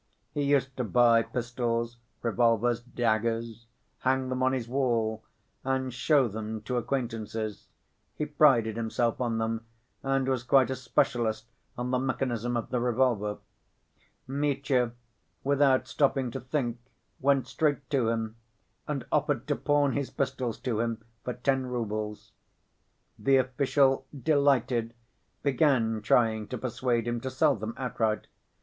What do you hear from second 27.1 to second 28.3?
to sell them outright.